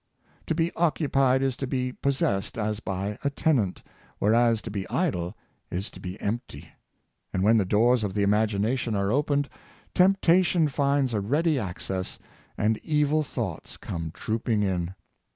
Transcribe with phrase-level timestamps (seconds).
[0.47, 3.83] To be occupied is to be pos sessed as by a tenant,
[4.17, 5.35] whereas to be idle
[5.69, 6.69] is to be empty;
[7.31, 9.47] and when the doors of the imagination are opened,
[9.93, 12.17] temptation finds a ready access,
[12.57, 14.95] and evil thoughts come trooping in.